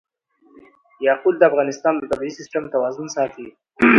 [1.07, 3.47] یاقوت د افغانستان د طبعي سیسټم توازن ساتي.